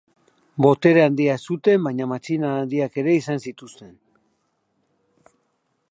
[0.65, 3.93] Botere handia zuten baina matxinada handiak ere izan zituzten.